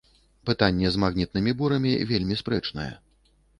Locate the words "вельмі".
2.15-2.41